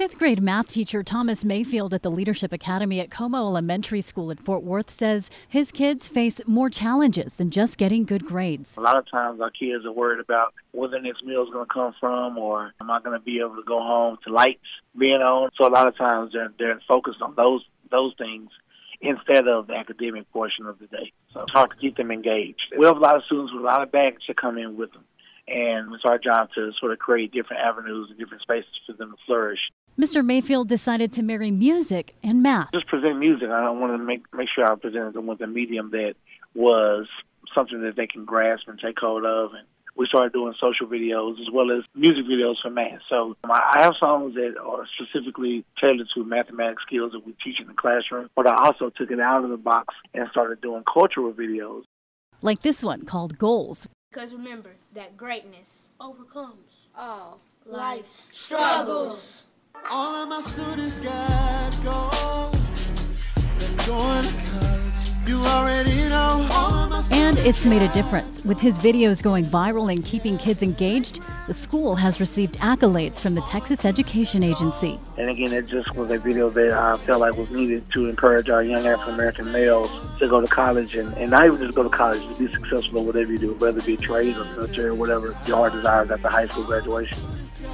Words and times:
Fifth 0.00 0.16
grade 0.16 0.40
math 0.40 0.70
teacher 0.70 1.02
Thomas 1.02 1.44
Mayfield 1.44 1.92
at 1.92 2.02
the 2.02 2.10
Leadership 2.10 2.54
Academy 2.54 3.00
at 3.00 3.10
Como 3.10 3.36
Elementary 3.36 4.00
School 4.00 4.30
in 4.30 4.38
Fort 4.38 4.62
Worth 4.62 4.90
says 4.90 5.28
his 5.46 5.70
kids 5.70 6.08
face 6.08 6.40
more 6.46 6.70
challenges 6.70 7.34
than 7.34 7.50
just 7.50 7.76
getting 7.76 8.06
good 8.06 8.24
grades. 8.24 8.78
A 8.78 8.80
lot 8.80 8.96
of 8.96 9.04
times 9.10 9.42
our 9.42 9.50
kids 9.50 9.84
are 9.84 9.92
worried 9.92 10.20
about 10.20 10.54
where 10.72 10.88
the 10.88 10.98
next 10.98 11.22
meal 11.22 11.42
is 11.42 11.50
going 11.50 11.66
to 11.66 11.70
come 11.70 11.94
from 12.00 12.38
or 12.38 12.72
am 12.80 12.90
I 12.90 13.00
going 13.02 13.12
to 13.12 13.22
be 13.22 13.40
able 13.40 13.56
to 13.56 13.62
go 13.62 13.78
home 13.78 14.16
to 14.26 14.32
lights 14.32 14.64
being 14.98 15.20
on. 15.20 15.50
So 15.58 15.66
a 15.66 15.68
lot 15.68 15.86
of 15.86 15.94
times 15.98 16.32
they're, 16.32 16.50
they're 16.58 16.80
focused 16.88 17.20
on 17.20 17.34
those, 17.36 17.62
those 17.90 18.14
things 18.16 18.48
instead 19.02 19.48
of 19.48 19.66
the 19.66 19.74
academic 19.74 20.32
portion 20.32 20.64
of 20.64 20.78
the 20.78 20.86
day. 20.86 21.12
So 21.34 21.42
it's 21.42 21.52
hard 21.52 21.72
to 21.72 21.76
keep 21.76 21.98
them 21.98 22.10
engaged. 22.10 22.72
We 22.78 22.86
have 22.86 22.96
a 22.96 23.00
lot 23.00 23.16
of 23.16 23.24
students 23.24 23.52
with 23.52 23.62
a 23.62 23.66
lot 23.66 23.82
of 23.82 23.92
baggage 23.92 24.22
that 24.28 24.40
come 24.40 24.56
in 24.56 24.78
with 24.78 24.94
them. 24.94 25.04
And 25.46 25.92
it's 25.92 26.04
our 26.04 26.16
job 26.16 26.48
to 26.54 26.70
sort 26.78 26.92
of 26.92 27.00
create 27.00 27.32
different 27.32 27.60
avenues 27.60 28.06
and 28.08 28.18
different 28.18 28.42
spaces 28.42 28.70
for 28.86 28.92
them 28.92 29.10
to 29.10 29.16
flourish. 29.26 29.58
Mr. 30.00 30.24
Mayfield 30.24 30.66
decided 30.66 31.12
to 31.12 31.22
marry 31.22 31.50
music 31.50 32.14
and 32.22 32.42
math. 32.42 32.72
Just 32.72 32.86
present 32.86 33.18
music. 33.18 33.50
I 33.50 33.68
wanted 33.68 33.98
to 33.98 34.04
make 34.04 34.22
make 34.32 34.48
sure 34.54 34.64
I 34.64 34.74
presented 34.74 35.12
them 35.12 35.26
with 35.26 35.42
a 35.42 35.46
medium 35.46 35.90
that 35.90 36.14
was 36.54 37.06
something 37.54 37.82
that 37.82 37.96
they 37.96 38.06
can 38.06 38.24
grasp 38.24 38.66
and 38.66 38.78
take 38.78 38.98
hold 38.98 39.26
of. 39.26 39.50
And 39.52 39.66
we 39.96 40.06
started 40.06 40.32
doing 40.32 40.54
social 40.58 40.86
videos 40.86 41.32
as 41.32 41.48
well 41.52 41.70
as 41.70 41.84
music 41.94 42.24
videos 42.24 42.54
for 42.62 42.70
math. 42.70 43.00
So 43.10 43.36
um, 43.44 43.50
I 43.50 43.82
have 43.82 43.92
songs 44.00 44.34
that 44.36 44.54
are 44.58 44.86
specifically 44.98 45.66
tailored 45.78 46.08
to 46.14 46.24
mathematics 46.24 46.82
skills 46.86 47.12
that 47.12 47.26
we 47.26 47.34
teach 47.44 47.60
in 47.60 47.66
the 47.66 47.74
classroom, 47.74 48.30
but 48.34 48.46
I 48.46 48.56
also 48.56 48.88
took 48.88 49.10
it 49.10 49.20
out 49.20 49.44
of 49.44 49.50
the 49.50 49.58
box 49.58 49.94
and 50.14 50.26
started 50.30 50.62
doing 50.62 50.82
cultural 50.90 51.30
videos. 51.34 51.82
Like 52.40 52.62
this 52.62 52.82
one 52.82 53.04
called 53.04 53.36
Goals. 53.36 53.86
Because 54.10 54.32
remember 54.32 54.70
that 54.94 55.18
greatness 55.18 55.90
overcomes 56.00 56.88
all 56.96 57.40
life's 57.66 58.30
struggles. 58.32 59.44
All 59.90 60.14
of 60.14 60.28
my 60.28 60.40
students 60.40 60.98
got 60.98 61.76
goals. 61.84 63.22
They're 63.58 63.86
going 63.86 64.22
to 64.22 64.34
college. 64.50 65.28
You 65.28 65.40
already 65.42 66.08
know. 66.08 66.46
And 67.12 67.38
it's 67.38 67.64
made 67.64 67.82
a 67.82 67.92
difference. 67.92 68.44
With 68.44 68.60
his 68.60 68.78
videos 68.78 69.22
going 69.22 69.44
viral 69.44 69.92
and 69.92 70.04
keeping 70.04 70.38
kids 70.38 70.62
engaged, 70.62 71.20
the 71.46 71.54
school 71.54 71.94
has 71.96 72.20
received 72.20 72.56
accolades 72.58 73.20
from 73.20 73.34
the 73.34 73.40
Texas 73.42 73.84
Education 73.84 74.42
Agency. 74.42 74.98
And 75.18 75.30
again, 75.30 75.52
it 75.52 75.66
just 75.66 75.94
was 75.96 76.10
a 76.10 76.18
video 76.18 76.50
that 76.50 76.72
I 76.72 76.96
felt 76.98 77.20
like 77.20 77.36
was 77.36 77.50
needed 77.50 77.84
to 77.92 78.08
encourage 78.08 78.50
our 78.50 78.62
young 78.62 78.86
African 78.86 79.14
American 79.14 79.52
males 79.52 79.90
to 80.18 80.28
go 80.28 80.40
to 80.40 80.46
college 80.46 80.94
and, 80.96 81.12
and 81.14 81.30
not 81.30 81.46
even 81.46 81.58
just 81.58 81.76
go 81.76 81.82
to 81.82 81.88
college, 81.88 82.22
to 82.36 82.46
be 82.46 82.52
successful 82.52 83.00
in 83.00 83.06
whatever 83.06 83.32
you 83.32 83.38
do, 83.38 83.54
whether 83.54 83.78
it 83.78 83.86
be 83.86 83.96
trades 83.96 84.36
or 84.36 84.44
military 84.44 84.88
or 84.88 84.94
whatever 84.94 85.36
your 85.46 85.56
heart 85.56 85.72
desires 85.72 86.10
after 86.10 86.28
high 86.28 86.46
school 86.46 86.64
graduation. 86.64 87.18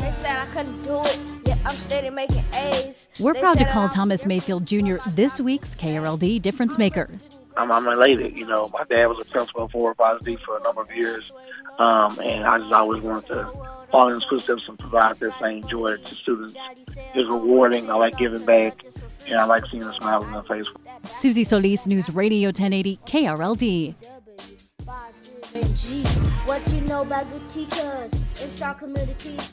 They 0.00 0.12
said 0.12 0.38
I 0.38 0.46
couldn't 0.46 0.82
do 0.82 1.00
it. 1.00 1.35
Yeah, 1.66 1.72
I'm 1.72 1.78
steady 1.78 2.10
making 2.10 2.44
A's. 2.54 3.08
We're 3.20 3.32
They 3.32 3.40
proud 3.40 3.58
to 3.58 3.64
call 3.64 3.84
I'm 3.84 3.90
Thomas 3.90 4.24
Mayfield 4.24 4.66
Jr. 4.66 4.96
this 5.08 5.40
week's 5.40 5.74
KRLD 5.74 6.40
Difference 6.40 6.78
Maker. 6.78 7.10
I'm, 7.56 7.72
I'm 7.72 7.86
elated. 7.88 8.36
You 8.36 8.46
know, 8.46 8.68
my 8.72 8.84
dad 8.84 9.06
was 9.06 9.18
a 9.20 9.24
principal 9.24 9.68
for 9.68 9.94
Four 9.94 9.94
for 9.94 10.58
a 10.58 10.62
number 10.62 10.82
of 10.82 10.94
years, 10.94 11.32
um, 11.78 12.20
and 12.20 12.44
I 12.44 12.58
just 12.58 12.72
always 12.72 13.02
wanted 13.02 13.26
to 13.28 13.44
follow 13.90 14.08
in 14.08 14.14
his 14.14 14.24
footsteps 14.28 14.62
and 14.68 14.78
provide 14.78 15.16
that 15.16 15.40
same 15.40 15.66
joy 15.66 15.96
to 15.96 16.14
students. 16.14 16.54
It's 17.14 17.30
rewarding. 17.30 17.90
I 17.90 17.94
like 17.94 18.16
giving 18.16 18.44
back, 18.44 18.84
and 19.26 19.36
I 19.36 19.44
like 19.44 19.64
seeing 19.66 19.82
the 19.82 19.92
smiles 19.94 20.24
on 20.24 20.32
their 20.32 20.42
face. 20.44 20.68
Susie 21.04 21.44
Solis, 21.44 21.86
News 21.86 22.10
Radio 22.10 22.48
1080, 22.48 23.00
KRLD. 23.06 23.94
What 26.46 26.72
you 26.72 26.80
know 26.82 27.02
about 27.02 27.28
good 27.30 27.48
teachers 27.48 28.12
in 28.40 28.50
strong 28.50 28.74
communities? 28.76 29.52